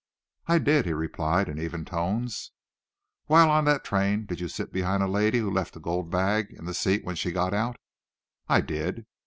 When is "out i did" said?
7.53-9.05